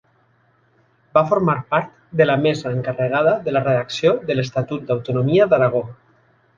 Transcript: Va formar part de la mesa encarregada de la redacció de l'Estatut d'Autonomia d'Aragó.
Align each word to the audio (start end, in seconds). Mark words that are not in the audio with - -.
Va 1.17 1.23
formar 1.33 1.55
part 1.75 1.91
de 2.23 2.27
la 2.29 2.39
mesa 2.47 2.73
encarregada 2.79 3.37
de 3.47 3.57
la 3.57 3.65
redacció 3.71 4.19
de 4.31 4.41
l'Estatut 4.41 4.91
d'Autonomia 4.91 5.53
d'Aragó. 5.55 5.89